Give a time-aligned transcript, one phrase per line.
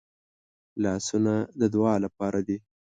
[0.83, 2.57] لاسونه د دعا لپاره دي